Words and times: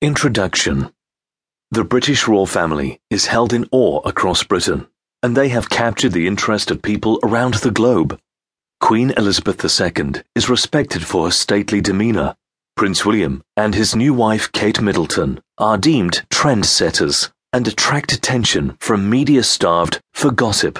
Introduction 0.00 0.92
The 1.72 1.82
British 1.82 2.28
royal 2.28 2.46
family 2.46 3.00
is 3.10 3.26
held 3.26 3.52
in 3.52 3.66
awe 3.72 3.98
across 4.04 4.44
Britain, 4.44 4.86
and 5.24 5.36
they 5.36 5.48
have 5.48 5.70
captured 5.70 6.12
the 6.12 6.28
interest 6.28 6.70
of 6.70 6.82
people 6.82 7.18
around 7.24 7.54
the 7.54 7.72
globe. 7.72 8.16
Queen 8.80 9.10
Elizabeth 9.16 9.58
II 9.64 10.22
is 10.36 10.48
respected 10.48 11.04
for 11.04 11.24
her 11.24 11.32
stately 11.32 11.80
demeanour. 11.80 12.36
Prince 12.76 13.04
William 13.04 13.42
and 13.56 13.74
his 13.74 13.96
new 13.96 14.14
wife 14.14 14.52
Kate 14.52 14.80
Middleton 14.80 15.40
are 15.58 15.76
deemed 15.76 16.24
trendsetters 16.30 17.32
and 17.52 17.66
attract 17.66 18.12
attention 18.12 18.76
from 18.78 19.10
media 19.10 19.42
starved 19.42 20.00
for 20.14 20.30
gossip. 20.30 20.78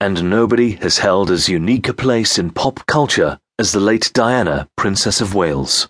And 0.00 0.28
nobody 0.28 0.72
has 0.72 0.98
held 0.98 1.30
as 1.30 1.48
unique 1.48 1.88
a 1.88 1.94
place 1.94 2.36
in 2.36 2.50
pop 2.50 2.84
culture 2.86 3.38
as 3.60 3.70
the 3.70 3.78
late 3.78 4.10
Diana, 4.12 4.68
Princess 4.76 5.20
of 5.20 5.36
Wales. 5.36 5.88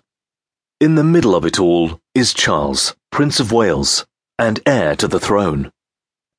In 0.81 0.95
the 0.95 1.03
middle 1.03 1.35
of 1.35 1.45
it 1.45 1.59
all 1.59 2.01
is 2.15 2.33
Charles, 2.33 2.95
Prince 3.11 3.39
of 3.39 3.51
Wales, 3.51 4.03
and 4.39 4.59
heir 4.65 4.95
to 4.95 5.07
the 5.07 5.19
throne. 5.19 5.71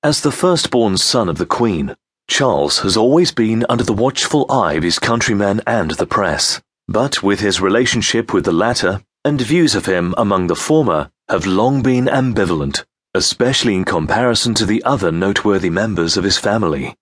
As 0.02 0.20
the 0.20 0.32
firstborn 0.32 0.96
son 0.96 1.28
of 1.28 1.38
the 1.38 1.46
Queen, 1.46 1.94
Charles 2.26 2.80
has 2.80 2.96
always 2.96 3.30
been 3.30 3.64
under 3.68 3.84
the 3.84 3.92
watchful 3.92 4.50
eye 4.50 4.72
of 4.72 4.82
his 4.82 4.98
countrymen 4.98 5.60
and 5.64 5.92
the 5.92 6.08
press, 6.08 6.60
but 6.88 7.22
with 7.22 7.38
his 7.38 7.60
relationship 7.60 8.32
with 8.32 8.44
the 8.44 8.50
latter 8.50 9.04
and 9.24 9.40
views 9.40 9.76
of 9.76 9.86
him 9.86 10.12
among 10.18 10.48
the 10.48 10.56
former 10.56 11.08
have 11.28 11.46
long 11.46 11.80
been 11.80 12.06
ambivalent, 12.06 12.84
especially 13.14 13.76
in 13.76 13.84
comparison 13.84 14.54
to 14.54 14.66
the 14.66 14.82
other 14.82 15.12
noteworthy 15.12 15.70
members 15.70 16.16
of 16.16 16.24
his 16.24 16.36
family. 16.36 16.96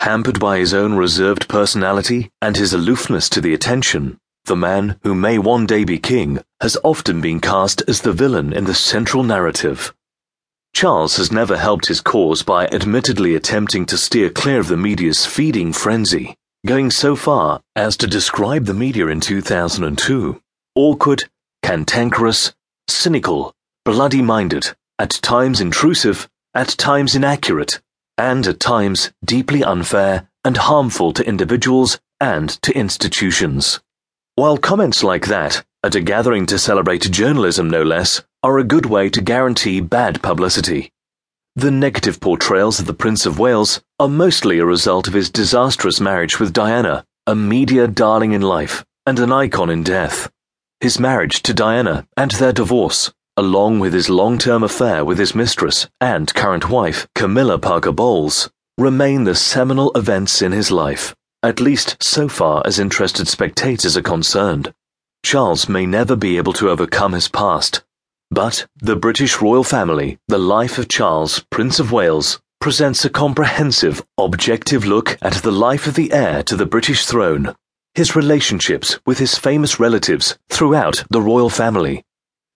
Hampered 0.00 0.40
by 0.40 0.58
his 0.58 0.74
own 0.74 0.94
reserved 0.94 1.46
personality 1.48 2.32
and 2.42 2.56
his 2.56 2.74
aloofness 2.74 3.28
to 3.28 3.40
the 3.40 3.54
attention, 3.54 4.18
the 4.44 4.56
man 4.56 4.98
who 5.02 5.14
may 5.14 5.38
one 5.38 5.64
day 5.64 5.84
be 5.84 5.98
king 5.98 6.38
has 6.60 6.76
often 6.84 7.20
been 7.20 7.40
cast 7.40 7.82
as 7.88 8.02
the 8.02 8.12
villain 8.12 8.52
in 8.52 8.64
the 8.64 8.74
central 8.74 9.22
narrative. 9.22 9.94
Charles 10.74 11.16
has 11.16 11.32
never 11.32 11.56
helped 11.56 11.86
his 11.86 12.02
cause 12.02 12.42
by 12.42 12.66
admittedly 12.66 13.34
attempting 13.34 13.86
to 13.86 13.96
steer 13.96 14.28
clear 14.28 14.60
of 14.60 14.68
the 14.68 14.76
media's 14.76 15.24
feeding 15.24 15.72
frenzy, 15.72 16.36
going 16.66 16.90
so 16.90 17.16
far 17.16 17.62
as 17.74 17.96
to 17.96 18.06
describe 18.06 18.66
the 18.66 18.74
media 18.74 19.06
in 19.06 19.20
2002 19.20 20.40
awkward, 20.74 21.24
cantankerous, 21.62 22.54
cynical, 22.88 23.54
bloody 23.84 24.20
minded, 24.20 24.74
at 24.98 25.10
times 25.10 25.60
intrusive, 25.60 26.28
at 26.52 26.68
times 26.68 27.14
inaccurate, 27.14 27.80
and 28.18 28.46
at 28.46 28.60
times 28.60 29.12
deeply 29.24 29.62
unfair 29.62 30.28
and 30.44 30.56
harmful 30.56 31.12
to 31.12 31.26
individuals 31.26 31.98
and 32.20 32.50
to 32.62 32.72
institutions. 32.72 33.80
While 34.36 34.58
comments 34.58 35.04
like 35.04 35.26
that, 35.26 35.64
at 35.84 35.94
a 35.94 36.00
gathering 36.00 36.46
to 36.46 36.58
celebrate 36.58 37.08
journalism 37.08 37.70
no 37.70 37.84
less, 37.84 38.20
are 38.42 38.58
a 38.58 38.64
good 38.64 38.84
way 38.84 39.08
to 39.10 39.20
guarantee 39.20 39.80
bad 39.80 40.22
publicity. 40.22 40.90
The 41.54 41.70
negative 41.70 42.18
portrayals 42.18 42.80
of 42.80 42.86
the 42.86 42.94
Prince 42.94 43.26
of 43.26 43.38
Wales 43.38 43.80
are 44.00 44.08
mostly 44.08 44.58
a 44.58 44.66
result 44.66 45.06
of 45.06 45.14
his 45.14 45.30
disastrous 45.30 46.00
marriage 46.00 46.40
with 46.40 46.52
Diana, 46.52 47.04
a 47.28 47.36
media 47.36 47.86
darling 47.86 48.32
in 48.32 48.42
life 48.42 48.84
and 49.06 49.20
an 49.20 49.30
icon 49.30 49.70
in 49.70 49.84
death. 49.84 50.28
His 50.80 50.98
marriage 50.98 51.40
to 51.42 51.54
Diana 51.54 52.04
and 52.16 52.32
their 52.32 52.52
divorce, 52.52 53.12
along 53.36 53.78
with 53.78 53.92
his 53.92 54.10
long 54.10 54.38
term 54.38 54.64
affair 54.64 55.04
with 55.04 55.18
his 55.18 55.36
mistress 55.36 55.86
and 56.00 56.34
current 56.34 56.68
wife, 56.68 57.06
Camilla 57.14 57.56
Parker 57.60 57.92
Bowles, 57.92 58.50
remain 58.78 59.22
the 59.22 59.36
seminal 59.36 59.92
events 59.94 60.42
in 60.42 60.50
his 60.50 60.72
life 60.72 61.14
at 61.44 61.60
least 61.60 62.02
so 62.02 62.26
far 62.28 62.62
as 62.64 62.78
interested 62.78 63.28
spectators 63.28 63.96
are 63.96 64.02
concerned. 64.02 64.72
Charles 65.22 65.68
may 65.68 65.84
never 65.86 66.16
be 66.16 66.38
able 66.38 66.54
to 66.54 66.70
overcome 66.70 67.12
his 67.12 67.28
past, 67.28 67.84
but 68.30 68.66
the 68.78 68.96
British 68.96 69.40
royal 69.40 69.62
family, 69.62 70.18
the 70.26 70.38
life 70.38 70.78
of 70.78 70.88
Charles, 70.88 71.44
Prince 71.50 71.78
of 71.78 71.92
Wales, 71.92 72.40
presents 72.60 73.04
a 73.04 73.10
comprehensive, 73.10 74.02
objective 74.16 74.86
look 74.86 75.18
at 75.20 75.34
the 75.34 75.52
life 75.52 75.86
of 75.86 75.94
the 75.94 76.12
heir 76.12 76.42
to 76.42 76.56
the 76.56 76.66
British 76.66 77.04
throne, 77.04 77.54
his 77.94 78.16
relationships 78.16 78.98
with 79.04 79.18
his 79.18 79.36
famous 79.36 79.78
relatives 79.78 80.38
throughout 80.48 81.04
the 81.10 81.20
royal 81.20 81.50
family, 81.50 82.02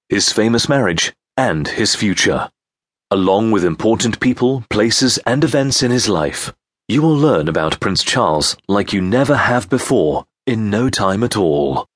his 0.08 0.32
famous 0.32 0.68
marriage, 0.68 1.12
and 1.36 1.68
his 1.68 1.94
future, 1.94 2.50
along 3.10 3.50
with 3.50 3.64
important 3.64 4.18
people, 4.18 4.64
places, 4.70 5.18
and 5.26 5.44
events 5.44 5.82
in 5.82 5.90
his 5.90 6.08
life. 6.08 6.54
You 6.90 7.02
will 7.02 7.18
learn 7.18 7.48
about 7.48 7.80
Prince 7.80 8.02
Charles 8.02 8.56
like 8.66 8.94
you 8.94 9.02
never 9.02 9.36
have 9.36 9.68
before 9.68 10.24
in 10.46 10.70
no 10.70 10.88
time 10.88 11.22
at 11.22 11.36
all. 11.36 11.86